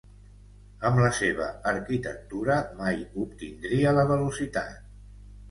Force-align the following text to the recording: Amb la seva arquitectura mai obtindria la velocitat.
Amb 0.87 1.01
la 1.03 1.09
seva 1.17 1.49
arquitectura 1.73 2.57
mai 2.81 2.99
obtindria 3.27 3.95
la 4.01 4.09
velocitat. 4.15 4.83